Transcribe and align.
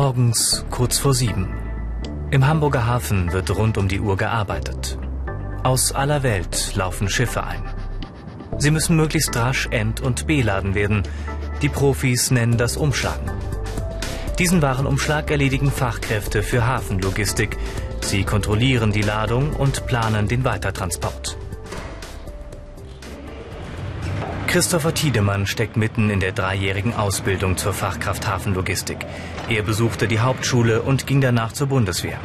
Morgens 0.00 0.64
kurz 0.70 0.96
vor 1.00 1.12
sieben. 1.12 1.48
Im 2.30 2.46
Hamburger 2.46 2.86
Hafen 2.86 3.32
wird 3.32 3.50
rund 3.56 3.76
um 3.78 3.88
die 3.88 3.98
Uhr 3.98 4.16
gearbeitet. 4.16 4.96
Aus 5.64 5.90
aller 5.90 6.22
Welt 6.22 6.76
laufen 6.76 7.08
Schiffe 7.08 7.42
ein. 7.42 7.64
Sie 8.58 8.70
müssen 8.70 8.94
möglichst 8.94 9.34
rasch 9.34 9.66
ent- 9.72 10.00
und 10.00 10.28
beladen 10.28 10.76
werden. 10.76 11.02
Die 11.62 11.68
Profis 11.68 12.30
nennen 12.30 12.56
das 12.56 12.76
Umschlagen. 12.76 13.28
Diesen 14.38 14.62
Warenumschlag 14.62 15.32
erledigen 15.32 15.72
Fachkräfte 15.72 16.44
für 16.44 16.64
Hafenlogistik. 16.64 17.56
Sie 18.00 18.22
kontrollieren 18.22 18.92
die 18.92 19.02
Ladung 19.02 19.52
und 19.52 19.84
planen 19.88 20.28
den 20.28 20.44
Weitertransport. 20.44 21.37
Christopher 24.48 24.94
Tiedemann 24.94 25.46
steckt 25.46 25.76
mitten 25.76 26.08
in 26.08 26.20
der 26.20 26.32
dreijährigen 26.32 26.94
Ausbildung 26.94 27.58
zur 27.58 27.74
Fachkraft 27.74 28.26
Hafenlogistik. 28.26 28.96
Er 29.50 29.62
besuchte 29.62 30.08
die 30.08 30.20
Hauptschule 30.20 30.80
und 30.80 31.06
ging 31.06 31.20
danach 31.20 31.52
zur 31.52 31.66
Bundeswehr. 31.66 32.18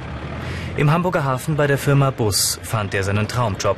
Im 0.78 0.90
Hamburger 0.90 1.26
Hafen 1.26 1.58
bei 1.58 1.68
der 1.68 1.78
Firma 1.78 2.12
Bus 2.12 2.62
fand 2.64 2.94
er 2.94 3.04
seinen 3.04 3.28
Traumjob. 3.28 3.76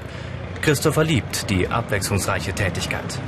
Christopher 0.61 1.03
liebt 1.03 1.49
die 1.49 1.67
abwechslungsreiche 1.67 2.53
Tätigkeit. 2.53 3.19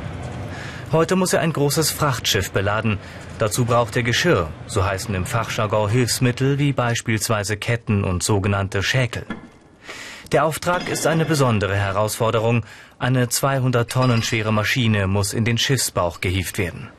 Heute 0.92 1.16
muss 1.16 1.34
er 1.34 1.42
ein 1.42 1.52
großes 1.52 1.90
Frachtschiff 1.90 2.52
beladen. 2.52 3.00
Dazu 3.40 3.66
braucht 3.66 3.96
er 3.96 4.04
Geschirr, 4.04 4.50
so 4.68 4.86
heißen 4.86 5.16
im 5.16 5.26
Fachjargon 5.26 5.90
Hilfsmittel 5.90 6.59
wie 6.59 6.74
beispielsweise 6.74 7.58
Ketten 7.58 8.04
und 8.04 8.22
sogenannte 8.22 8.84
Schäkel. 8.84 9.26
Der 10.33 10.44
Auftrag 10.44 10.89
ist 10.89 11.08
eine 11.08 11.23
besondere 11.23 11.78
Herausforderung. 11.78 12.66
Eine 13.00 13.30
200 13.30 13.89
Tonnen 13.89 14.22
schwere 14.23 14.52
Maschine 14.52 15.08
muss 15.08 15.31
in 15.31 15.45
den 15.45 15.58
Schiffsbauch 15.58 16.19
gehievt 16.19 16.58
werden. 16.58 16.89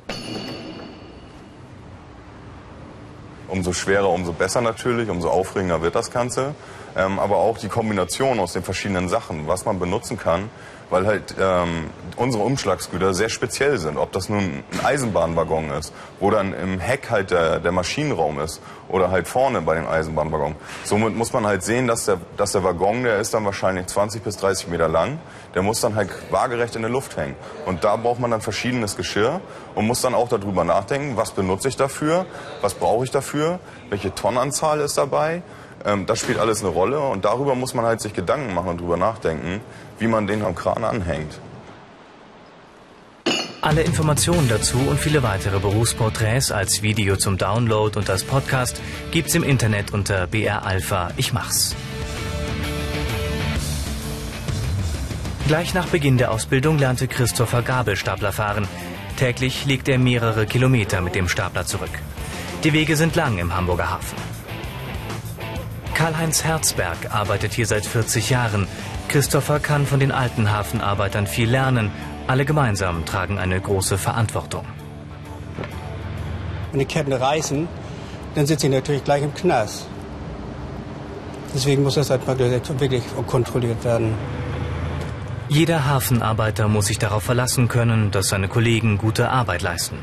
Umso 3.49 3.75
schwerer, 3.75 4.09
umso 4.09 4.33
besser 4.33 4.63
natürlich, 4.63 5.11
umso 5.11 5.29
aufregender 5.29 5.83
wird 5.83 5.95
das 5.95 6.11
Ganze. 6.11 6.55
Ähm, 6.97 7.19
aber 7.19 7.37
auch 7.37 7.59
die 7.59 7.69
Kombination 7.69 8.41
aus 8.41 8.53
den 8.53 8.63
verschiedenen 8.63 9.09
Sachen, 9.09 9.47
was 9.47 9.65
man 9.65 9.79
benutzen 9.79 10.19
kann, 10.19 10.51
weil 10.91 11.07
halt 11.07 11.35
ähm, 11.39 11.91
unsere 12.17 12.43
Umschlagsgüter 12.45 13.13
sehr 13.15 13.29
speziell 13.29 13.79
sind. 13.79 13.99
Ob 13.99 14.13
das 14.13 14.29
nun 14.29 14.63
ein 14.73 14.85
Eisenbahnwaggon 14.85 15.71
ist, 15.71 15.93
wo 16.19 16.31
dann 16.31 16.55
im 16.55 16.81
Heck 16.81 17.11
halt 17.11 17.31
der, 17.31 17.61
der 17.61 17.73
Maschinenraum 17.73 18.41
ist 18.41 18.61
oder 18.89 19.11
halt 19.11 19.29
vorne 19.29 19.61
bei 19.61 19.75
dem 19.75 19.87
Eisenbahnwaggon. 19.87 20.55
Somit 20.85 21.15
muss 21.15 21.33
man 21.33 21.47
halt 21.47 21.63
sehen, 21.63 21.87
dass 21.87 22.07
der, 22.07 22.19
dass 22.37 22.53
der 22.53 22.65
Waggon, 22.65 23.03
der 23.03 23.19
ist 23.19 23.35
dann 23.35 23.45
wahrscheinlich 23.45 23.87
20 23.87 24.23
bis 24.23 24.37
30 24.39 24.69
Meter 24.69 24.89
lang, 24.89 25.19
der 25.55 25.63
muss 25.63 25.81
dann 25.81 25.95
halt 25.95 26.11
waagerecht 26.31 26.75
in 26.77 26.83
der 26.83 26.91
Luft 26.91 27.17
hängen. 27.17 27.37
Und 27.67 27.85
da 27.85 27.97
braucht 27.97 28.21
man 28.21 28.31
dann 28.31 28.41
verschiedenes 28.41 28.97
Geschirr 28.97 29.41
und 29.75 29.87
muss 29.87 30.01
dann 30.01 30.15
auch 30.15 30.29
darüber 30.29 30.65
nachdenken, 30.65 31.17
was 31.17 31.33
benutze 31.33 31.69
ich 31.69 31.77
dafür, 31.77 32.25
was 32.63 32.75
brauche 32.75 33.05
ich 33.05 33.11
dafür, 33.11 33.59
welche 33.91 34.15
Tonnenanzahl 34.15 34.81
ist 34.81 34.97
dabei. 34.97 35.43
Ähm, 35.85 36.07
das 36.07 36.21
spielt 36.21 36.39
alles 36.39 36.61
eine 36.61 36.71
Rolle 36.71 37.01
und 37.01 37.25
darüber 37.25 37.55
muss 37.55 37.75
man 37.75 37.85
halt 37.85 38.01
sich 38.01 38.13
Gedanken 38.13 38.55
machen 38.55 38.69
und 38.69 38.81
drüber 38.81 38.97
nachdenken, 38.97 39.61
wie 39.99 40.07
man 40.07 40.27
den 40.27 40.45
am 40.45 40.55
Kran 40.55 40.85
anhängt. 40.85 41.39
Alle 43.61 43.83
Informationen 43.83 44.49
dazu 44.49 44.79
und 44.79 45.01
viele 45.01 45.23
weitere 45.23 45.59
Berufsporträts 45.59 46.53
als 46.53 46.83
Video 46.83 47.17
zum 47.17 47.39
Download 47.39 47.99
und 47.99 48.09
als 48.09 48.23
Podcast 48.23 48.81
gibt's 49.11 49.35
im 49.35 49.43
Internet 49.43 49.93
unter 49.93 50.29
BR 50.29 50.65
Alpha 50.65 51.11
Ich 51.17 51.33
mach's. 51.33 51.75
Gleich 55.49 55.75
nach 55.75 55.87
Beginn 55.87 56.19
der 56.19 56.31
Ausbildung 56.31 56.79
lernte 56.79 57.09
Christopher 57.09 57.63
Gabelstapler 57.63 58.33
fahren. 58.33 58.69
Täglich 59.17 59.65
legt 59.65 59.89
er 59.89 59.99
mehrere 59.99 60.47
Kilometer 60.47 61.01
mit 61.01 61.15
dem 61.15 61.29
Stapler 61.29 61.67
zurück. 61.67 61.91
Die 62.65 62.73
Wege 62.73 62.97
sind 62.97 63.17
lang 63.17 63.39
im 63.39 63.57
Hamburger 63.57 63.91
Hafen. 63.91 64.28
Karl-Heinz 65.99 66.45
Herzberg 66.45 67.13
arbeitet 67.13 67.53
hier 67.55 67.67
seit 67.67 67.85
40 67.85 68.31
Jahren. 68.31 68.69
Christopher 69.09 69.59
kann 69.59 69.85
von 69.85 69.99
den 69.99 70.13
alten 70.13 70.53
Hafenarbeitern 70.53 71.27
viel 71.27 71.51
lernen. 71.51 71.91
Alle 72.29 72.45
gemeinsam 72.45 73.05
tragen 73.05 73.37
eine 73.37 73.61
große 73.61 73.99
Verantwortung. 73.99 74.65
Wenn 76.71 76.79
die 76.79 76.85
Ketten 76.87 77.13
reißen, 77.13 77.67
dann 78.37 78.47
sitze 78.47 78.69
ich 78.69 78.73
natürlich 78.73 79.03
gleich 79.03 79.25
im 79.25 79.35
Knast. 79.35 79.89
Deswegen 81.53 81.83
muss 81.83 81.97
das 81.97 82.11
halt 82.11 82.25
wirklich 82.29 83.03
kontrolliert 83.27 83.83
werden. 83.83 84.15
Jeder 85.49 85.85
Hafenarbeiter 85.87 86.69
muss 86.69 86.87
sich 86.87 87.01
darauf 87.01 87.25
verlassen 87.25 87.67
können, 87.67 88.13
dass 88.13 88.29
seine 88.29 88.47
Kollegen 88.47 88.99
gute 88.99 89.31
Arbeit 89.31 89.63
leisten. 89.63 89.99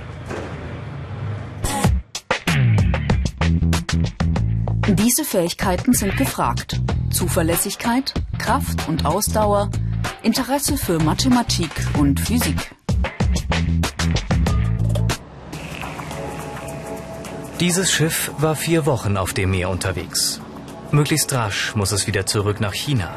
Diese 4.88 5.25
Fähigkeiten 5.25 5.94
sind 5.94 6.16
gefragt. 6.16 6.79
Zuverlässigkeit, 7.09 8.13
Kraft 8.38 8.88
und 8.88 9.03
Ausdauer, 9.03 9.72
Interesse 10.22 10.78
für 10.78 11.00
Mathematik 11.00 11.72
und 11.97 12.19
Physik. 12.19 12.72
Dieses 17.59 17.91
Schiff 17.91 18.31
war 18.38 18.56
vier 18.56 18.85
Wochen 18.85 19.18
auf 19.18 19.34
dem 19.34 19.50
Meer 19.50 19.72
unterwegs. 19.72 20.40
Möglichst 20.91 21.34
rasch 21.34 21.75
muss 21.75 21.91
es 21.91 22.06
wieder 22.06 22.28
zurück 22.28 22.59
nach 22.59 22.74
China. 22.74 23.09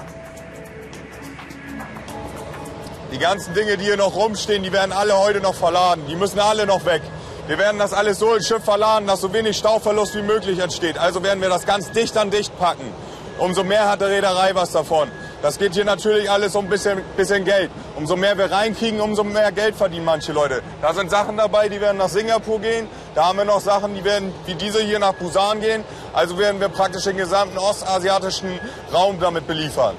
Die 3.12 3.18
ganzen 3.18 3.52
Dinge, 3.52 3.76
die 3.76 3.84
hier 3.84 3.98
noch 3.98 4.14
rumstehen, 4.16 4.62
die 4.62 4.72
werden 4.72 4.92
alle 4.92 5.18
heute 5.18 5.42
noch 5.42 5.54
verladen. 5.54 6.04
Die 6.08 6.16
müssen 6.16 6.38
alle 6.38 6.66
noch 6.66 6.86
weg. 6.86 7.02
Wir 7.48 7.56
werden 7.56 7.78
das 7.78 7.94
alles 7.94 8.18
so 8.18 8.34
ins 8.34 8.46
Schiff 8.46 8.62
verladen, 8.62 9.06
dass 9.06 9.22
so 9.22 9.32
wenig 9.32 9.56
Stauverlust 9.56 10.14
wie 10.14 10.20
möglich 10.20 10.58
entsteht. 10.58 10.98
Also 10.98 11.22
werden 11.22 11.40
wir 11.40 11.48
das 11.48 11.64
ganz 11.64 11.90
dicht 11.90 12.14
an 12.18 12.30
dicht 12.30 12.56
packen. 12.58 12.92
Umso 13.38 13.64
mehr 13.64 13.88
hat 13.88 14.02
der 14.02 14.08
Reederei 14.08 14.54
was 14.54 14.72
davon. 14.72 15.10
Das 15.40 15.58
geht 15.58 15.72
hier 15.72 15.86
natürlich 15.86 16.30
alles 16.30 16.54
um 16.54 16.66
ein 16.66 16.68
bisschen, 16.68 17.00
bisschen 17.16 17.46
Geld. 17.46 17.70
Umso 17.96 18.16
mehr 18.16 18.36
wir 18.36 18.50
reinkriegen, 18.52 19.00
umso 19.00 19.24
mehr 19.24 19.50
Geld 19.50 19.76
verdienen 19.76 20.04
manche 20.04 20.32
Leute. 20.32 20.60
Da 20.82 20.92
sind 20.92 21.10
Sachen 21.10 21.38
dabei, 21.38 21.70
die 21.70 21.80
werden 21.80 21.96
nach 21.96 22.10
Singapur 22.10 22.60
gehen. 22.60 22.86
Da 23.14 23.28
haben 23.28 23.38
wir 23.38 23.46
noch 23.46 23.60
Sachen, 23.60 23.94
die 23.94 24.04
werden 24.04 24.34
wie 24.44 24.54
diese 24.54 24.82
hier 24.82 24.98
nach 24.98 25.14
Busan 25.14 25.62
gehen. 25.62 25.84
Also 26.12 26.36
werden 26.36 26.60
wir 26.60 26.68
praktisch 26.68 27.04
den 27.04 27.16
gesamten 27.16 27.56
ostasiatischen 27.56 28.60
Raum 28.92 29.20
damit 29.20 29.46
beliefern. 29.46 29.96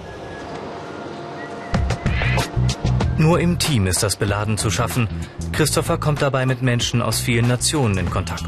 Nur 3.19 3.41
im 3.41 3.59
Team 3.59 3.85
ist 3.85 4.01
das 4.01 4.15
Beladen 4.15 4.57
zu 4.57 4.71
schaffen. 4.71 5.09
Christopher 5.51 5.97
kommt 5.97 6.21
dabei 6.21 6.45
mit 6.45 6.61
Menschen 6.61 7.01
aus 7.01 7.19
vielen 7.19 7.49
Nationen 7.49 7.97
in 7.97 8.09
Kontakt. 8.09 8.45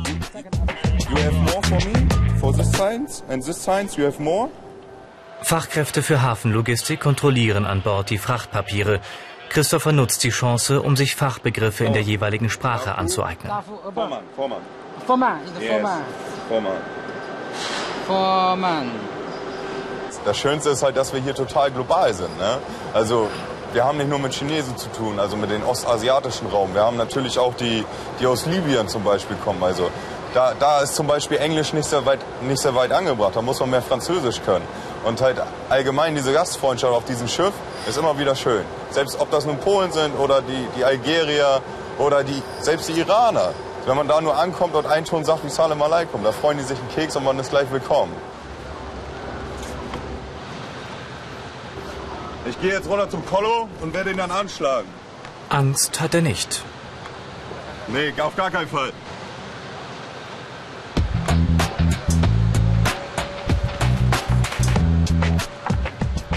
You 1.10 1.18
have 1.18 1.34
more 1.34 1.62
for 1.62 1.78
me 1.78 2.08
for 2.40 2.54
this 2.56 2.72
science 2.72 3.22
and 3.28 3.44
this 3.44 3.62
science 3.62 3.98
you 3.98 4.06
have 4.06 4.22
more. 4.24 4.48
Fachkräfte 5.44 6.02
für 6.02 6.22
Hafenlogistik 6.22 7.02
kontrollieren 7.02 7.66
an 7.66 7.82
Bord 7.82 8.10
die 8.12 8.18
Frachtpapiere. 8.18 9.02
Christopher 9.50 9.92
nutzt 9.92 10.24
die 10.24 10.30
Chance, 10.30 10.82
um 10.82 10.96
sich 10.96 11.18
Fachbegriffe 11.18 11.84
in 11.84 11.92
der 11.92 12.04
jeweiligen 12.04 12.50
Sprache 12.50 12.96
anzueignen. 12.96 13.52
Vormann, 13.94 14.24
Vormann. 14.38 14.62
Vormann, 15.06 15.44
ist 15.44 15.56
der 15.56 15.64
Yes. 15.64 15.72
Vormann. 15.82 16.02
Vormann. 16.48 16.78
Vormann. 18.08 18.92
Das 20.24 20.38
Schönste 20.38 20.70
ist 20.70 20.82
halt, 20.82 20.96
dass 20.96 21.12
wir 21.12 21.20
hier 21.20 21.36
total 21.36 21.72
global 21.72 22.14
sind. 22.14 22.38
Ne? 22.38 22.60
Also 22.94 23.30
wir 23.74 23.86
haben 23.86 23.98
nicht 23.98 24.10
nur 24.10 24.20
mit 24.20 24.34
Chinesen 24.34 24.76
zu 24.78 24.90
tun, 24.90 25.20
also 25.20 25.38
mit 25.38 25.50
dem 25.50 25.64
ostasiatischen 25.66 26.48
Raum. 26.48 26.74
Wir 26.74 26.82
haben 26.82 26.98
natürlich 26.98 27.40
auch 27.40 27.54
die, 27.56 27.86
die 28.20 28.28
aus 28.28 28.46
Libyen 28.46 28.88
zum 28.88 29.04
Beispiel 29.04 29.38
kommen. 29.38 29.64
Also 29.64 29.90
da, 30.34 30.54
da 30.60 30.82
ist 30.82 30.96
zum 30.96 31.08
Beispiel 31.08 31.38
Englisch 31.38 31.74
nicht 31.74 31.88
sehr, 31.88 32.06
weit, 32.06 32.20
nicht 32.42 32.62
sehr 32.62 32.76
weit 32.76 32.92
angebracht. 32.92 33.36
Da 33.36 33.42
muss 33.42 33.60
man 33.60 33.70
mehr 33.70 33.82
Französisch 33.82 34.42
können. 34.44 34.66
Und 35.04 35.22
halt 35.22 35.42
allgemein 35.70 36.16
diese 36.16 36.34
Gastfreundschaft 36.34 36.94
auf 36.94 37.06
diesem 37.06 37.28
Schiff 37.28 37.54
ist 37.88 37.98
immer 37.98 38.18
wieder 38.18 38.36
schön. 38.36 38.64
Selbst 38.92 39.20
ob 39.20 39.32
das 39.32 39.46
nun 39.46 39.58
Polen 39.58 39.92
sind 39.92 40.18
oder 40.20 40.42
die, 40.42 40.68
die 40.78 40.84
Algerier 40.84 41.62
oder 41.98 42.24
die, 42.24 42.42
selbst 42.60 42.90
die 42.90 42.94
Iraner. 42.94 43.54
Wenn 43.86 43.96
man 43.96 44.08
da 44.08 44.22
nur 44.22 44.38
ankommt 44.38 44.76
und 44.76 44.86
einen 44.86 45.06
Ton 45.06 45.26
sagt 45.26 45.44
wie 45.44 45.50
Salam 45.50 45.82
Aleikum, 45.82 46.24
da 46.24 46.32
freuen 46.32 46.58
die 46.58 46.64
sich 46.64 46.78
einen 46.78 46.90
Keks 46.90 47.16
und 47.16 47.24
man 47.24 47.40
ist 47.40 47.50
gleich 47.50 47.72
willkommen. 47.72 48.14
Ich 52.52 52.60
gehe 52.60 52.74
jetzt 52.74 52.90
runter 52.90 53.10
zum 53.10 53.26
Kollo 53.26 53.70
und 53.80 53.94
werde 53.94 54.12
ihn 54.12 54.18
dann 54.18 54.30
anschlagen. 54.30 54.88
Angst 55.48 56.02
hat 56.02 56.14
er 56.14 56.22
nicht. 56.22 56.64
Nee, 57.88 58.14
auf 58.22 58.36
gar 58.36 58.52
keinen 58.52 58.68
Fall. 58.68 58.92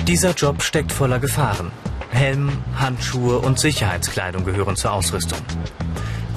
Dieser 0.06 0.30
Job 0.34 0.62
steckt 0.62 0.92
voller 0.92 1.18
Gefahren. 1.18 1.72
Helm, 2.10 2.62
Handschuhe 2.78 3.40
und 3.40 3.58
Sicherheitskleidung 3.58 4.44
gehören 4.44 4.76
zur 4.76 4.92
Ausrüstung. 4.92 5.40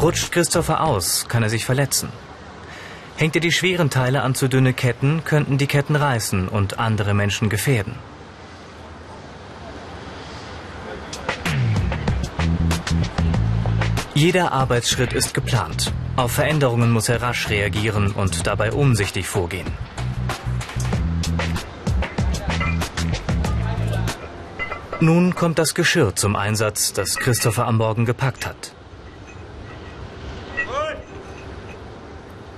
Rutscht 0.02 0.32
Christopher 0.32 0.82
aus, 0.82 1.28
kann 1.28 1.44
er 1.44 1.50
sich 1.50 1.66
verletzen. 1.66 2.10
Hängt 3.16 3.36
er 3.36 3.42
die 3.42 3.52
schweren 3.52 3.92
Teile 3.92 4.24
an 4.24 4.34
zu 4.34 4.48
dünne 4.48 4.74
Ketten, 4.74 5.24
könnten 5.24 5.60
die 5.60 5.68
Ketten 5.68 5.96
reißen 5.96 6.48
und 6.48 6.80
andere 6.80 7.14
Menschen 7.14 7.50
gefährden. 7.50 7.94
Jeder 14.18 14.52
Arbeitsschritt 14.52 15.14
ist 15.14 15.36
geplant. 15.36 15.94
Auf 16.16 16.32
Veränderungen 16.32 16.90
muss 16.90 17.08
er 17.08 17.22
rasch 17.22 17.50
reagieren 17.50 18.14
und 18.14 18.48
dabei 18.48 18.72
umsichtig 18.72 19.28
vorgehen. 19.28 19.68
Nun 25.00 25.36
kommt 25.36 25.60
das 25.60 25.76
Geschirr 25.76 26.16
zum 26.16 26.36
Einsatz, 26.36 26.94
das 26.94 27.18
Christopher 27.18 27.68
am 27.68 27.78
Morgen 27.78 28.06
gepackt 28.06 28.48
hat. 28.48 28.74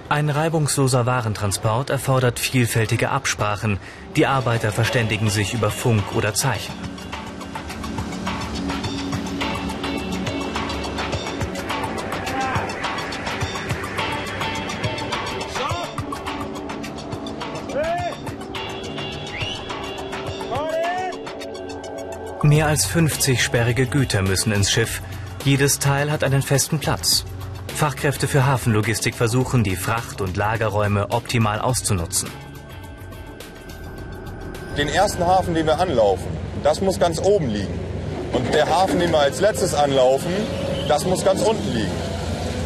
Ein 0.07 0.29
reibungsloser 0.29 1.05
Warentransport 1.05 1.89
erfordert 1.89 2.39
vielfältige 2.39 3.09
Absprachen. 3.09 3.79
Die 4.15 4.27
Arbeiter 4.27 4.71
verständigen 4.71 5.29
sich 5.29 5.53
über 5.53 5.71
Funk 5.71 6.15
oder 6.15 6.33
Zeichen. 6.33 6.73
Mehr 22.49 22.65
als 22.65 22.87
50 22.87 23.43
sperrige 23.43 23.85
Güter 23.85 24.23
müssen 24.23 24.51
ins 24.51 24.71
Schiff. 24.71 25.03
Jedes 25.45 25.77
Teil 25.77 26.11
hat 26.11 26.23
einen 26.23 26.41
festen 26.41 26.79
Platz. 26.79 27.23
Fachkräfte 27.75 28.27
für 28.27 28.47
Hafenlogistik 28.47 29.13
versuchen, 29.13 29.63
die 29.63 29.75
Fracht- 29.75 30.19
und 30.19 30.35
Lagerräume 30.35 31.11
optimal 31.11 31.59
auszunutzen. 31.59 32.27
Den 34.75 34.87
ersten 34.87 35.27
Hafen, 35.27 35.53
den 35.53 35.67
wir 35.67 35.79
anlaufen, 35.79 36.25
das 36.63 36.81
muss 36.81 36.99
ganz 36.99 37.21
oben 37.21 37.49
liegen. 37.49 37.79
Und 38.33 38.51
der 38.51 38.67
Hafen, 38.67 38.97
den 38.97 39.11
wir 39.11 39.19
als 39.19 39.39
letztes 39.39 39.75
anlaufen, 39.75 40.33
das 40.87 41.05
muss 41.05 41.23
ganz 41.23 41.43
unten 41.43 41.71
liegen. 41.71 41.91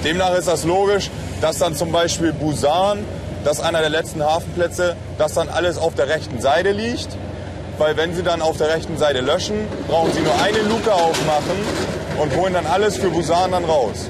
Demnach 0.06 0.33
ist 0.38 0.47
das 0.47 0.63
logisch, 0.63 1.12
dass 1.41 1.57
dann 1.57 1.75
zum 1.75 1.91
Beispiel 1.91 2.31
Busan, 2.31 3.00
das 3.44 3.57
ist 3.57 3.65
einer 3.65 3.81
der 3.81 3.89
letzten 3.89 4.24
Hafenplätze, 4.24 4.95
dass 5.18 5.33
dann 5.33 5.50
alles 5.50 5.77
auf 5.77 5.94
der 5.94 6.07
rechten 6.07 6.39
Seite 6.39 6.71
liegt 6.71 7.18
weil 7.77 7.97
wenn 7.97 8.13
Sie 8.13 8.23
dann 8.23 8.41
auf 8.41 8.57
der 8.57 8.69
rechten 8.69 8.97
Seite 8.97 9.21
löschen, 9.21 9.55
brauchen 9.87 10.11
Sie 10.13 10.21
nur 10.21 10.35
eine 10.41 10.61
Luke 10.69 10.93
aufmachen 10.93 11.57
und 12.19 12.35
holen 12.35 12.53
dann 12.53 12.65
alles 12.65 12.97
für 12.97 13.09
Busan 13.09 13.51
dann 13.51 13.65
raus. 13.65 14.09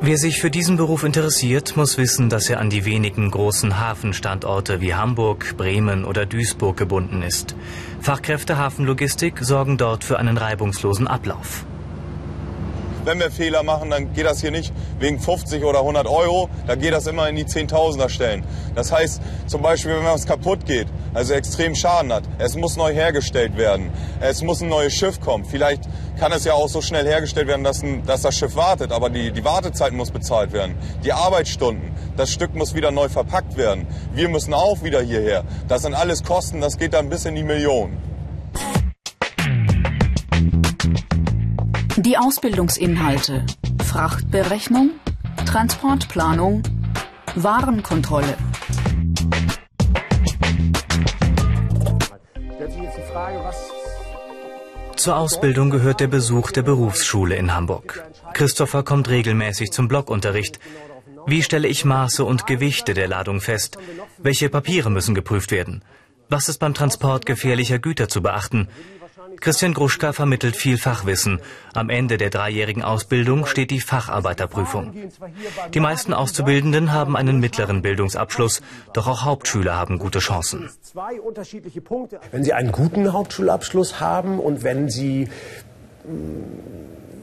Wer 0.00 0.18
sich 0.18 0.40
für 0.40 0.50
diesen 0.50 0.76
Beruf 0.76 1.04
interessiert, 1.04 1.76
muss 1.76 1.96
wissen, 1.96 2.28
dass 2.28 2.50
er 2.50 2.60
an 2.60 2.68
die 2.68 2.84
wenigen 2.84 3.30
großen 3.30 3.80
Hafenstandorte 3.80 4.80
wie 4.80 4.94
Hamburg, 4.94 5.56
Bremen 5.56 6.04
oder 6.04 6.26
Duisburg 6.26 6.76
gebunden 6.76 7.22
ist. 7.22 7.56
Fachkräfte 8.00 8.58
Hafenlogistik 8.58 9.38
sorgen 9.40 9.78
dort 9.78 10.04
für 10.04 10.18
einen 10.18 10.36
reibungslosen 10.36 11.08
Ablauf 11.08 11.64
wenn 13.06 13.20
wir 13.20 13.30
Fehler 13.30 13.62
machen, 13.62 13.90
dann 13.90 14.12
geht 14.12 14.26
das 14.26 14.40
hier 14.40 14.50
nicht 14.50 14.72
wegen 14.98 15.20
50 15.20 15.64
oder 15.64 15.80
100 15.80 16.06
Euro, 16.06 16.48
da 16.66 16.74
geht 16.74 16.92
das 16.92 17.06
immer 17.06 17.28
in 17.28 17.36
die 17.36 17.46
Zehntausender 17.46 18.08
Stellen. 18.08 18.44
Das 18.74 18.92
heißt, 18.92 19.22
zum 19.46 19.62
Beispiel, 19.62 19.96
wenn 19.96 20.04
was 20.04 20.26
kaputt 20.26 20.66
geht, 20.66 20.88
also 21.14 21.32
extrem 21.32 21.74
Schaden 21.74 22.12
hat, 22.12 22.24
es 22.38 22.56
muss 22.56 22.76
neu 22.76 22.92
hergestellt 22.92 23.56
werden, 23.56 23.90
es 24.20 24.42
muss 24.42 24.60
ein 24.60 24.68
neues 24.68 24.92
Schiff 24.92 25.20
kommen. 25.20 25.44
Vielleicht 25.44 25.84
kann 26.18 26.32
es 26.32 26.44
ja 26.44 26.54
auch 26.54 26.68
so 26.68 26.82
schnell 26.82 27.06
hergestellt 27.06 27.46
werden, 27.46 27.64
dass, 27.64 27.82
ein, 27.82 28.04
dass 28.04 28.22
das 28.22 28.36
Schiff 28.36 28.56
wartet, 28.56 28.92
aber 28.92 29.08
die, 29.08 29.30
die 29.30 29.44
Wartezeit 29.44 29.92
muss 29.92 30.10
bezahlt 30.10 30.52
werden. 30.52 30.76
Die 31.04 31.12
Arbeitsstunden, 31.12 31.92
das 32.16 32.30
Stück 32.30 32.54
muss 32.54 32.74
wieder 32.74 32.90
neu 32.90 33.08
verpackt 33.08 33.56
werden. 33.56 33.86
Wir 34.12 34.28
müssen 34.28 34.52
auch 34.52 34.82
wieder 34.82 35.00
hierher. 35.00 35.44
Das 35.68 35.82
sind 35.82 35.94
alles 35.94 36.24
Kosten, 36.24 36.60
das 36.60 36.76
geht 36.76 36.94
dann 36.94 37.08
bis 37.08 37.24
in 37.24 37.34
die 37.34 37.44
Millionen. 37.44 38.15
Die 42.16 42.22
Ausbildungsinhalte 42.22 43.44
Frachtberechnung, 43.84 44.92
Transportplanung, 45.44 46.62
Warenkontrolle. 47.34 48.34
Zur 54.96 55.16
Ausbildung 55.18 55.68
gehört 55.68 56.00
der 56.00 56.06
Besuch 56.06 56.52
der 56.52 56.62
Berufsschule 56.62 57.36
in 57.36 57.54
Hamburg. 57.54 58.08
Christopher 58.32 58.82
kommt 58.82 59.10
regelmäßig 59.10 59.70
zum 59.72 59.86
Blockunterricht. 59.86 60.58
Wie 61.26 61.42
stelle 61.42 61.68
ich 61.68 61.84
Maße 61.84 62.24
und 62.24 62.46
Gewichte 62.46 62.94
der 62.94 63.08
Ladung 63.08 63.42
fest? 63.42 63.76
Welche 64.16 64.48
Papiere 64.48 64.88
müssen 64.90 65.14
geprüft 65.14 65.50
werden? 65.50 65.84
Was 66.30 66.48
ist 66.48 66.60
beim 66.60 66.72
Transport 66.72 67.26
gefährlicher 67.26 67.78
Güter 67.78 68.08
zu 68.08 68.22
beachten? 68.22 68.68
Christian 69.40 69.74
Gruschka 69.74 70.12
vermittelt 70.12 70.56
viel 70.56 70.78
Fachwissen. 70.78 71.40
Am 71.74 71.90
Ende 71.90 72.16
der 72.16 72.30
dreijährigen 72.30 72.82
Ausbildung 72.82 73.46
steht 73.46 73.70
die 73.70 73.80
Facharbeiterprüfung. 73.80 74.94
Die 75.72 75.80
meisten 75.80 76.12
Auszubildenden 76.12 76.92
haben 76.92 77.16
einen 77.16 77.40
mittleren 77.40 77.82
Bildungsabschluss, 77.82 78.62
doch 78.92 79.06
auch 79.06 79.24
Hauptschüler 79.24 79.76
haben 79.76 79.98
gute 79.98 80.18
Chancen. 80.20 80.70
Wenn 82.30 82.44
Sie 82.44 82.52
einen 82.52 82.72
guten 82.72 83.12
Hauptschulabschluss 83.12 84.00
haben 84.00 84.38
und 84.38 84.62
wenn 84.62 84.88
Sie 84.88 85.28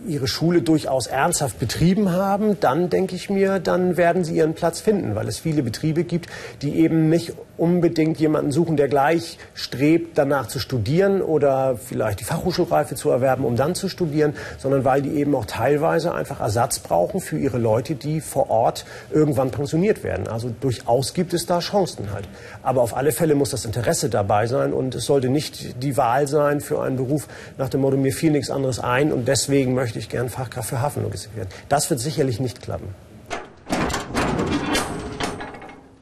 ihre 0.08 0.28
Schule 0.28 0.62
durchaus 0.62 1.08
ernsthaft 1.08 1.60
betrieben 1.60 2.12
haben, 2.12 2.60
dann 2.60 2.90
denke 2.90 3.16
ich 3.16 3.30
mir, 3.30 3.60
dann 3.60 3.98
werden 3.98 4.24
sie 4.24 4.36
ihren 4.36 4.54
Platz 4.54 4.82
finden, 4.82 5.16
weil 5.16 5.28
es 5.28 5.40
viele 5.40 5.64
Betriebe 5.64 6.04
gibt, 6.04 6.30
die 6.62 6.80
eben 6.80 7.10
nicht 7.10 7.34
unbedingt 7.58 8.20
jemanden 8.20 8.52
suchen, 8.52 8.78
der 8.78 8.88
gleich 8.88 9.38
strebt, 9.54 10.18
danach 10.18 10.48
zu 10.48 10.60
studieren 10.60 11.22
oder 11.22 11.78
vielleicht 11.78 12.20
die 12.20 12.24
Fachhochschulreife 12.24 12.96
zu 12.96 13.10
erwerben, 13.10 13.46
um 13.46 13.56
dann 13.56 13.76
zu 13.76 13.90
studieren, 13.90 14.34
sondern 14.58 14.84
weil 14.84 15.02
die 15.02 15.12
eben 15.12 15.36
auch 15.36 15.46
teilweise 15.46 16.14
einfach 16.14 16.40
Ersatz 16.40 16.80
brauchen 16.80 17.22
für 17.22 17.38
ihre 17.38 17.60
Leute, 17.60 17.96
die 17.96 18.22
vor 18.22 18.50
Ort 18.50 18.86
irgendwann 19.12 19.52
pensioniert 19.52 20.04
werden. 20.04 20.28
Also 20.28 20.52
durchaus 20.60 21.14
gibt 21.14 21.34
es 21.34 21.46
da 21.46 21.60
Chancen 21.60 22.12
halt. 22.12 22.28
Aber 22.64 22.82
auf 22.82 22.96
alle 22.96 23.12
Fälle 23.12 23.36
muss 23.36 23.52
das 23.52 23.66
Interesse 23.66 24.10
dabei 24.10 24.48
sein 24.48 24.74
und 24.74 24.96
es 24.96 25.06
sollte 25.06 25.30
nicht 25.30 25.84
die 25.84 25.96
Wahl 25.96 26.28
sein 26.28 26.60
für 26.60 26.82
einen 26.82 26.98
Beruf 26.98 27.28
nach 27.58 27.70
dem 27.70 27.82
Motto, 27.82 27.98
mir 27.98 28.14
fiel 28.14 28.32
nichts 28.32 28.50
anderes 28.50 28.80
ein 28.80 29.12
und 29.12 29.28
deswegen 29.28 29.76
möchte 29.76 30.00
ich 30.00 30.10
gern 30.10 30.30
Fachkraft 30.30 30.70
für 30.70 30.82
Hafenlogistik 30.82 31.36
werden. 31.36 31.50
Das 31.70 31.90
wird 31.90 32.00
sicherlich 32.00 32.40
nicht 32.40 32.62
klappen. 32.62 33.13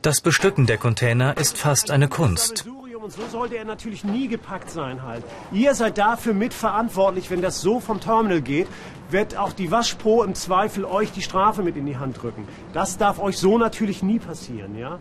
Das 0.01 0.19
Bestücken 0.19 0.65
der 0.65 0.79
Container 0.79 1.37
ist 1.37 1.59
fast 1.59 1.91
eine 1.91 2.07
Kunst. 2.07 2.65
Und 3.01 3.11
so 3.11 3.21
sollte 3.31 3.57
er 3.57 3.65
natürlich 3.65 4.03
nie 4.03 4.27
gepackt 4.27 4.69
sein 4.69 5.03
halt. 5.03 5.23
Ihr 5.51 5.75
seid 5.75 5.97
dafür 5.97 6.33
mitverantwortlich, 6.33 7.29
wenn 7.29 7.41
das 7.41 7.61
so 7.61 7.79
vom 7.79 7.99
Terminal 7.99 8.41
geht, 8.41 8.67
wird 9.09 9.37
auch 9.37 9.53
die 9.53 9.69
Waschpro 9.69 10.23
im 10.23 10.33
Zweifel 10.33 10.85
euch 10.85 11.11
die 11.11 11.21
Strafe 11.21 11.61
mit 11.61 11.75
in 11.77 11.85
die 11.85 11.97
Hand 11.97 12.21
drücken. 12.21 12.47
Das 12.73 12.97
darf 12.97 13.19
euch 13.19 13.37
so 13.37 13.57
natürlich 13.57 14.01
nie 14.01 14.19
passieren, 14.19 14.77
ja? 14.77 14.99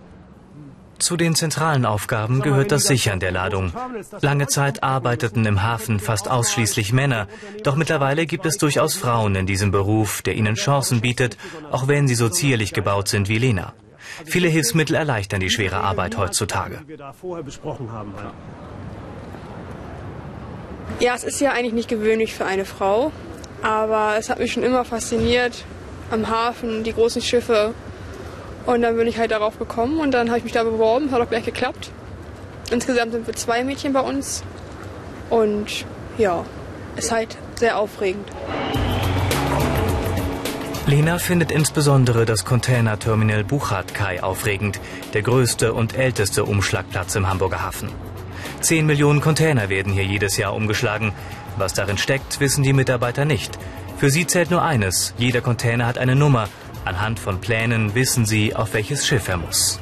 Zu 0.98 1.16
den 1.16 1.34
zentralen 1.34 1.86
Aufgaben 1.86 2.42
gehört 2.42 2.72
das 2.72 2.84
Sichern 2.84 3.20
der 3.20 3.32
Ladung. 3.32 3.72
Lange 4.20 4.48
Zeit 4.48 4.82
arbeiteten 4.82 5.46
im 5.46 5.62
Hafen 5.62 5.98
fast 5.98 6.30
ausschließlich 6.30 6.92
Männer, 6.92 7.26
doch 7.64 7.74
mittlerweile 7.74 8.26
gibt 8.26 8.44
es 8.44 8.58
durchaus 8.58 8.94
Frauen 8.94 9.34
in 9.34 9.46
diesem 9.46 9.70
Beruf, 9.70 10.20
der 10.20 10.36
ihnen 10.36 10.56
Chancen 10.56 11.00
bietet, 11.00 11.38
auch 11.70 11.88
wenn 11.88 12.06
sie 12.06 12.14
so 12.14 12.28
zierlich 12.28 12.74
gebaut 12.74 13.08
sind 13.08 13.30
wie 13.30 13.38
Lena. 13.38 13.72
Viele 14.24 14.48
Hilfsmittel 14.48 14.96
erleichtern 14.96 15.40
die 15.40 15.50
schwere 15.50 15.76
Arbeit 15.76 16.16
heutzutage. 16.16 16.80
Ja, 20.98 21.14
es 21.14 21.24
ist 21.24 21.40
ja 21.40 21.52
eigentlich 21.52 21.72
nicht 21.72 21.88
gewöhnlich 21.88 22.34
für 22.34 22.44
eine 22.44 22.64
Frau, 22.64 23.12
aber 23.62 24.16
es 24.18 24.28
hat 24.28 24.38
mich 24.38 24.52
schon 24.52 24.62
immer 24.62 24.84
fasziniert, 24.84 25.64
am 26.10 26.28
Hafen, 26.28 26.84
die 26.84 26.92
großen 26.92 27.22
Schiffe. 27.22 27.74
Und 28.66 28.82
dann 28.82 28.96
bin 28.96 29.06
ich 29.06 29.18
halt 29.18 29.30
darauf 29.30 29.58
gekommen 29.58 29.98
und 30.00 30.12
dann 30.12 30.28
habe 30.28 30.38
ich 30.38 30.44
mich 30.44 30.52
da 30.52 30.64
beworben, 30.64 31.10
hat 31.10 31.20
auch 31.20 31.28
gleich 31.28 31.44
geklappt. 31.44 31.90
Insgesamt 32.70 33.12
sind 33.12 33.26
wir 33.26 33.34
zwei 33.34 33.64
Mädchen 33.64 33.92
bei 33.92 34.00
uns 34.00 34.44
und 35.30 35.86
ja, 36.18 36.44
ist 36.96 37.10
halt 37.10 37.36
sehr 37.56 37.78
aufregend. 37.78 38.28
Lena 40.90 41.20
findet 41.20 41.52
insbesondere 41.52 42.26
das 42.26 42.44
Containerterminal 42.44 43.44
Buchardt-Kai 43.44 44.24
aufregend, 44.24 44.80
der 45.14 45.22
größte 45.22 45.72
und 45.72 45.94
älteste 45.96 46.42
Umschlagplatz 46.44 47.14
im 47.14 47.28
Hamburger 47.28 47.62
Hafen. 47.62 47.92
Zehn 48.60 48.86
Millionen 48.86 49.20
Container 49.20 49.68
werden 49.68 49.92
hier 49.92 50.04
jedes 50.04 50.36
Jahr 50.36 50.52
umgeschlagen. 50.52 51.12
Was 51.56 51.74
darin 51.74 51.96
steckt, 51.96 52.40
wissen 52.40 52.64
die 52.64 52.72
Mitarbeiter 52.72 53.24
nicht. 53.24 53.56
Für 53.98 54.10
sie 54.10 54.26
zählt 54.26 54.50
nur 54.50 54.64
eines, 54.64 55.14
jeder 55.16 55.42
Container 55.42 55.86
hat 55.86 55.96
eine 55.96 56.16
Nummer. 56.16 56.48
Anhand 56.84 57.20
von 57.20 57.40
Plänen 57.40 57.94
wissen 57.94 58.26
sie, 58.26 58.56
auf 58.56 58.74
welches 58.74 59.06
Schiff 59.06 59.28
er 59.28 59.36
muss. 59.36 59.78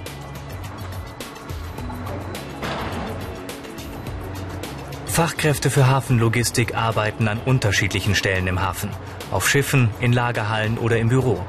Fachkräfte 5.07 5.71
für 5.71 5.87
Hafenlogistik 5.87 6.77
arbeiten 6.77 7.29
an 7.29 7.41
unterschiedlichen 7.47 8.15
Stellen 8.15 8.47
im 8.47 8.61
Hafen 8.61 8.91
auf 9.31 9.49
Schiffen, 9.49 9.91
in 10.01 10.13
Lagerhallen 10.13 10.79
oder 10.79 10.99
im 10.99 11.09
Büro. 11.09 11.45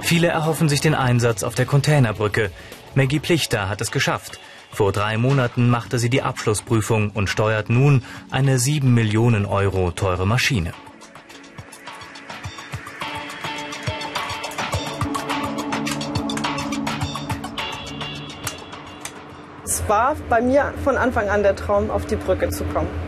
Viele 0.00 0.28
erhoffen 0.28 0.68
sich 0.68 0.80
den 0.80 0.94
Einsatz 0.94 1.42
auf 1.42 1.54
der 1.54 1.66
Containerbrücke. 1.66 2.50
Maggie 2.94 3.20
Plichter 3.20 3.68
hat 3.68 3.80
es 3.80 3.90
geschafft. 3.90 4.40
Vor 4.70 4.92
drei 4.92 5.16
Monaten 5.16 5.70
machte 5.70 5.98
sie 5.98 6.10
die 6.10 6.22
Abschlussprüfung 6.22 7.10
und 7.10 7.28
steuert 7.28 7.70
nun 7.70 8.02
eine 8.30 8.58
7 8.58 8.92
Millionen 8.92 9.46
Euro 9.46 9.90
teure 9.90 10.26
Maschine. 10.26 10.72
Es 19.64 19.86
war 19.88 20.16
bei 20.28 20.40
mir 20.40 20.72
von 20.84 20.96
Anfang 20.96 21.28
an 21.28 21.42
der 21.42 21.56
Traum, 21.56 21.90
auf 21.90 22.06
die 22.06 22.16
Brücke 22.16 22.48
zu 22.50 22.64
kommen. 22.64 23.07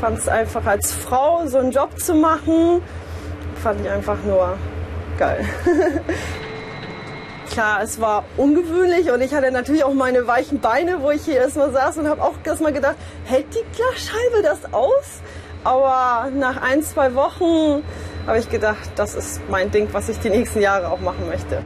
Fand 0.00 0.18
es 0.18 0.28
einfach 0.28 0.66
als 0.66 0.92
Frau, 0.92 1.46
so 1.46 1.58
einen 1.58 1.70
Job 1.70 1.98
zu 1.98 2.14
machen, 2.14 2.82
fand 3.62 3.80
ich 3.80 3.90
einfach 3.90 4.18
nur 4.24 4.58
geil. 5.18 5.44
Klar, 7.50 7.80
es 7.82 8.00
war 8.00 8.24
ungewöhnlich 8.36 9.10
und 9.10 9.22
ich 9.22 9.32
hatte 9.32 9.50
natürlich 9.50 9.84
auch 9.84 9.94
meine 9.94 10.26
weichen 10.26 10.60
Beine, 10.60 11.02
wo 11.02 11.10
ich 11.10 11.24
hier 11.24 11.36
erstmal 11.36 11.72
saß 11.72 11.96
und 11.98 12.08
habe 12.08 12.22
auch 12.22 12.34
erstmal 12.44 12.72
gedacht, 12.72 12.96
hält 13.24 13.46
die 13.54 13.64
Glasscheibe 13.74 14.42
das 14.42 14.72
aus? 14.74 15.22
Aber 15.64 16.30
nach 16.30 16.60
ein, 16.60 16.82
zwei 16.82 17.14
Wochen 17.14 17.82
habe 18.26 18.38
ich 18.38 18.50
gedacht, 18.50 18.90
das 18.96 19.14
ist 19.14 19.40
mein 19.48 19.70
Ding, 19.70 19.88
was 19.92 20.08
ich 20.08 20.18
die 20.18 20.30
nächsten 20.30 20.60
Jahre 20.60 20.90
auch 20.90 21.00
machen 21.00 21.26
möchte. 21.26 21.64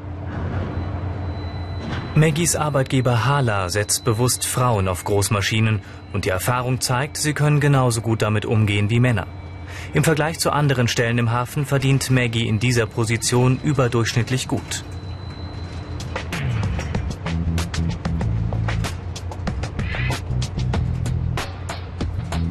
Maggies 2.16 2.56
Arbeitgeber 2.56 3.24
Hala 3.24 3.68
setzt 3.68 4.04
bewusst 4.04 4.44
Frauen 4.44 4.88
auf 4.88 5.04
Großmaschinen 5.04 5.80
und 6.12 6.24
die 6.24 6.30
Erfahrung 6.30 6.80
zeigt, 6.80 7.16
sie 7.16 7.34
können 7.34 7.60
genauso 7.60 8.00
gut 8.00 8.20
damit 8.20 8.44
umgehen 8.44 8.90
wie 8.90 8.98
Männer. 8.98 9.28
Im 9.94 10.02
Vergleich 10.02 10.40
zu 10.40 10.50
anderen 10.50 10.88
Stellen 10.88 11.18
im 11.18 11.30
Hafen 11.30 11.64
verdient 11.64 12.10
Maggie 12.10 12.48
in 12.48 12.58
dieser 12.58 12.86
Position 12.86 13.60
überdurchschnittlich 13.62 14.48
gut. 14.48 14.84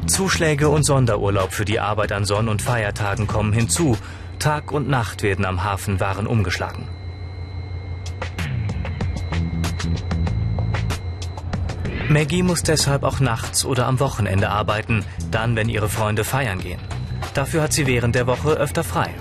Zuschläge 0.06 0.70
und 0.70 0.84
Sonderurlaub 0.84 1.52
für 1.52 1.66
die 1.66 1.80
Arbeit 1.80 2.12
an 2.12 2.24
Sonn- 2.24 2.48
und 2.48 2.62
Feiertagen 2.62 3.26
kommen 3.26 3.52
hinzu. 3.52 3.96
Tag 4.38 4.72
und 4.72 4.88
Nacht 4.88 5.22
werden 5.22 5.44
am 5.44 5.64
Hafen 5.64 6.00
Waren 6.00 6.26
umgeschlagen. 6.26 6.88
Maggie 12.10 12.42
muss 12.42 12.64
deshalb 12.64 13.04
auch 13.04 13.20
nachts 13.20 13.64
oder 13.64 13.86
am 13.86 14.00
Wochenende 14.00 14.50
arbeiten, 14.50 15.04
dann, 15.30 15.54
wenn 15.54 15.68
ihre 15.68 15.88
Freunde 15.88 16.24
feiern 16.24 16.58
gehen. 16.58 16.80
Dafür 17.34 17.62
hat 17.62 17.72
sie 17.72 17.86
während 17.86 18.16
der 18.16 18.26
Woche 18.26 18.50
öfter 18.54 18.82
frei. 18.82 19.14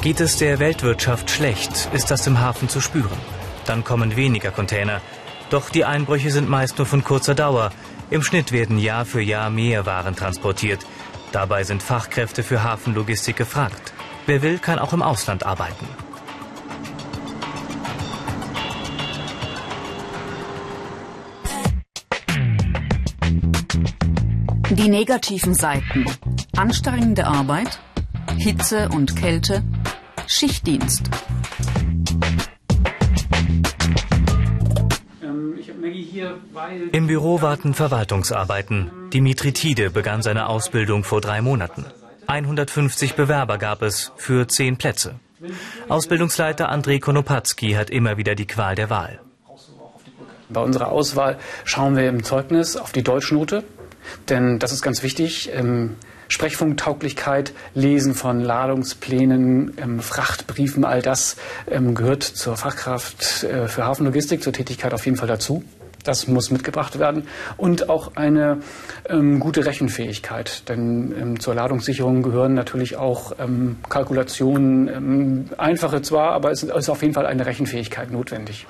Geht 0.00 0.20
es 0.20 0.38
der 0.38 0.58
Weltwirtschaft 0.58 1.30
schlecht, 1.30 1.90
ist 1.92 2.10
das 2.10 2.26
im 2.26 2.40
Hafen 2.40 2.70
zu 2.70 2.80
spüren. 2.80 3.18
Dann 3.66 3.84
kommen 3.84 4.16
weniger 4.16 4.52
Container. 4.52 5.02
Doch 5.50 5.68
die 5.68 5.84
Einbrüche 5.84 6.30
sind 6.30 6.48
meist 6.48 6.78
nur 6.78 6.86
von 6.86 7.04
kurzer 7.04 7.34
Dauer. 7.34 7.72
Im 8.08 8.22
Schnitt 8.22 8.52
werden 8.52 8.78
Jahr 8.78 9.04
für 9.04 9.20
Jahr 9.20 9.50
mehr 9.50 9.84
Waren 9.84 10.16
transportiert. 10.16 10.80
Dabei 11.30 11.62
sind 11.62 11.82
Fachkräfte 11.82 12.42
für 12.42 12.62
Hafenlogistik 12.62 13.36
gefragt. 13.36 13.92
Wer 14.24 14.40
will, 14.40 14.58
kann 14.60 14.78
auch 14.78 14.94
im 14.94 15.02
Ausland 15.02 15.44
arbeiten. 15.44 15.86
Die 24.78 24.88
negativen 24.90 25.54
Seiten. 25.54 26.04
Anstrengende 26.54 27.26
Arbeit, 27.26 27.80
Hitze 28.36 28.90
und 28.90 29.16
Kälte, 29.16 29.62
Schichtdienst. 30.26 31.08
Im 36.92 37.06
Büro 37.06 37.40
warten 37.40 37.72
Verwaltungsarbeiten. 37.72 38.90
Dimitri 39.12 39.52
Tide 39.52 39.90
begann 39.90 40.20
seine 40.20 40.46
Ausbildung 40.48 41.04
vor 41.04 41.22
drei 41.22 41.40
Monaten. 41.40 41.86
150 42.26 43.14
Bewerber 43.14 43.56
gab 43.56 43.80
es 43.82 44.12
für 44.16 44.46
zehn 44.46 44.76
Plätze. 44.76 45.14
Ausbildungsleiter 45.88 46.68
Andrei 46.68 46.98
Konopatski 46.98 47.72
hat 47.72 47.88
immer 47.88 48.18
wieder 48.18 48.34
die 48.34 48.46
Qual 48.46 48.74
der 48.74 48.90
Wahl. 48.90 49.20
Bei 50.48 50.60
unserer 50.60 50.92
Auswahl 50.92 51.38
schauen 51.64 51.96
wir 51.96 52.08
im 52.08 52.22
Zeugnis 52.22 52.76
auf 52.76 52.92
die 52.92 53.02
Deutschnote, 53.02 53.64
denn 54.28 54.58
das 54.58 54.72
ist 54.72 54.82
ganz 54.82 55.02
wichtig. 55.02 55.50
Ähm, 55.54 55.96
Sprechfunktauglichkeit, 56.28 57.52
Lesen 57.74 58.14
von 58.14 58.40
Ladungsplänen, 58.40 59.76
ähm, 59.80 60.00
Frachtbriefen, 60.00 60.84
all 60.84 61.02
das 61.02 61.36
ähm, 61.70 61.94
gehört 61.94 62.24
zur 62.24 62.56
Fachkraft 62.56 63.44
äh, 63.44 63.68
für 63.68 63.84
Hafenlogistik, 63.84 64.42
zur 64.42 64.52
Tätigkeit 64.52 64.92
auf 64.92 65.04
jeden 65.04 65.16
Fall 65.16 65.28
dazu. 65.28 65.62
Das 66.02 66.28
muss 66.28 66.52
mitgebracht 66.52 67.00
werden. 67.00 67.26
Und 67.56 67.88
auch 67.88 68.14
eine 68.14 68.60
ähm, 69.08 69.40
gute 69.40 69.66
Rechenfähigkeit. 69.66 70.68
Denn 70.68 71.12
ähm, 71.20 71.40
zur 71.40 71.54
Ladungssicherung 71.54 72.22
gehören 72.22 72.54
natürlich 72.54 72.96
auch 72.96 73.32
ähm, 73.40 73.78
Kalkulationen, 73.88 74.88
ähm, 74.88 75.44
einfache 75.58 76.02
zwar, 76.02 76.30
aber 76.30 76.52
es 76.52 76.62
ist 76.62 76.88
auf 76.88 77.02
jeden 77.02 77.14
Fall 77.14 77.26
eine 77.26 77.44
Rechenfähigkeit 77.44 78.12
notwendig. 78.12 78.66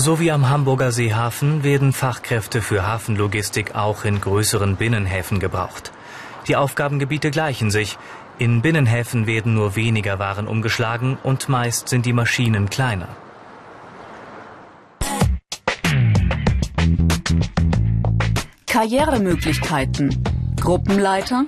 So 0.00 0.20
wie 0.20 0.30
am 0.30 0.48
Hamburger 0.48 0.92
Seehafen 0.92 1.64
werden 1.64 1.92
Fachkräfte 1.92 2.62
für 2.62 2.86
Hafenlogistik 2.86 3.74
auch 3.74 4.04
in 4.04 4.20
größeren 4.20 4.76
Binnenhäfen 4.76 5.40
gebraucht. 5.40 5.90
Die 6.46 6.54
Aufgabengebiete 6.54 7.32
gleichen 7.32 7.72
sich. 7.72 7.98
In 8.38 8.62
Binnenhäfen 8.62 9.26
werden 9.26 9.54
nur 9.54 9.74
weniger 9.74 10.20
Waren 10.20 10.46
umgeschlagen 10.46 11.18
und 11.24 11.48
meist 11.48 11.88
sind 11.88 12.06
die 12.06 12.12
Maschinen 12.12 12.70
kleiner. 12.70 13.08
Karrieremöglichkeiten. 18.68 20.22
Gruppenleiter, 20.60 21.44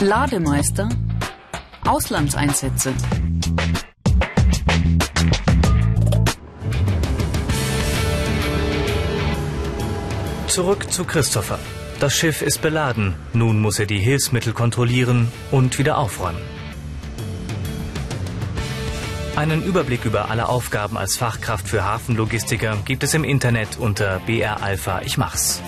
Lademeister, 0.00 0.88
Auslandseinsätze. 1.86 2.92
Zurück 10.48 10.90
zu 10.90 11.04
Christopher. 11.04 11.58
Das 12.00 12.14
Schiff 12.14 12.40
ist 12.40 12.62
beladen. 12.62 13.14
Nun 13.34 13.60
muss 13.60 13.78
er 13.78 13.84
die 13.84 13.98
Hilfsmittel 13.98 14.54
kontrollieren 14.54 15.30
und 15.50 15.78
wieder 15.78 15.98
aufräumen. 15.98 16.40
Einen 19.36 19.62
Überblick 19.62 20.06
über 20.06 20.30
alle 20.30 20.48
Aufgaben 20.48 20.96
als 20.96 21.18
Fachkraft 21.18 21.68
für 21.68 21.84
Hafenlogistiker 21.84 22.78
gibt 22.86 23.02
es 23.02 23.12
im 23.12 23.24
Internet 23.24 23.76
unter 23.78 24.20
BR 24.20 24.62
Alpha 24.62 25.02
Ich 25.02 25.18
mach's. 25.18 25.60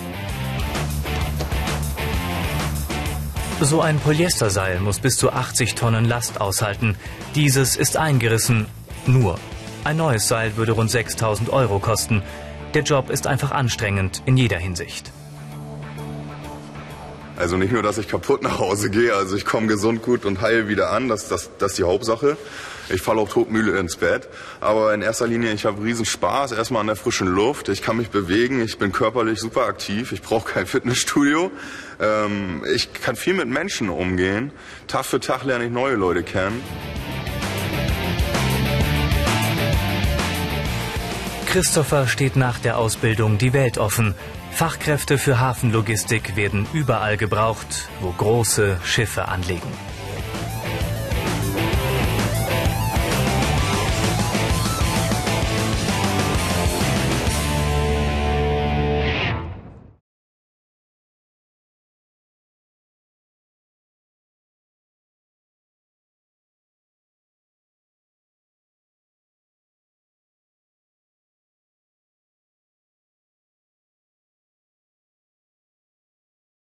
So 3.61 3.81
ein 3.81 3.99
Polyesterseil 3.99 4.79
muss 4.79 4.99
bis 4.99 5.15
zu 5.15 5.31
80 5.31 5.75
Tonnen 5.75 6.05
Last 6.05 6.41
aushalten. 6.41 6.97
Dieses 7.35 7.75
ist 7.75 7.97
eingerissen. 7.97 8.65
Nur. 9.05 9.37
Ein 9.83 9.97
neues 9.97 10.27
Seil 10.27 10.57
würde 10.57 10.71
rund 10.71 10.89
6000 10.89 11.51
Euro 11.51 11.77
kosten. 11.77 12.23
Der 12.73 12.83
Job 12.83 13.09
ist 13.09 13.27
einfach 13.27 13.51
anstrengend 13.51 14.23
in 14.25 14.37
jeder 14.37 14.57
Hinsicht. 14.57 15.11
Also 17.35 17.57
nicht 17.57 17.73
nur, 17.73 17.83
dass 17.83 17.97
ich 17.97 18.07
kaputt 18.07 18.43
nach 18.43 18.59
Hause 18.59 18.89
gehe, 18.89 19.13
also 19.13 19.35
ich 19.35 19.45
komme 19.45 19.67
gesund, 19.67 20.03
gut 20.03 20.23
und 20.23 20.39
heil 20.39 20.69
wieder 20.69 20.91
an, 20.91 21.09
das, 21.09 21.27
das, 21.27 21.49
das 21.57 21.71
ist 21.71 21.79
die 21.79 21.83
Hauptsache. 21.83 22.37
Ich 22.89 23.01
falle 23.01 23.19
auch 23.19 23.29
todmüde 23.29 23.77
ins 23.77 23.97
Bett. 23.97 24.29
Aber 24.61 24.93
in 24.93 25.01
erster 25.01 25.27
Linie, 25.27 25.51
ich 25.51 25.65
habe 25.65 25.83
riesen 25.83 26.05
Spaß, 26.05 26.53
erstmal 26.53 26.81
an 26.81 26.87
der 26.87 26.95
frischen 26.95 27.27
Luft. 27.27 27.67
Ich 27.67 27.81
kann 27.81 27.97
mich 27.97 28.09
bewegen, 28.09 28.61
ich 28.61 28.77
bin 28.77 28.91
körperlich 28.91 29.39
super 29.39 29.65
aktiv, 29.65 30.11
ich 30.13 30.21
brauche 30.21 30.53
kein 30.53 30.65
Fitnessstudio. 30.67 31.51
Ähm, 31.99 32.63
ich 32.73 32.93
kann 32.93 33.17
viel 33.17 33.33
mit 33.33 33.47
Menschen 33.47 33.89
umgehen. 33.89 34.51
Tag 34.87 35.05
für 35.05 35.19
Tag 35.19 35.43
lerne 35.43 35.65
ich 35.65 35.71
neue 35.71 35.95
Leute 35.95 36.23
kennen. 36.23 36.61
Christopher 41.51 42.07
steht 42.07 42.37
nach 42.37 42.59
der 42.59 42.77
Ausbildung 42.77 43.37
die 43.37 43.51
Welt 43.51 43.77
offen. 43.77 44.15
Fachkräfte 44.51 45.17
für 45.17 45.41
Hafenlogistik 45.41 46.37
werden 46.37 46.65
überall 46.71 47.17
gebraucht, 47.17 47.89
wo 47.99 48.09
große 48.11 48.79
Schiffe 48.85 49.27
anlegen. 49.27 49.67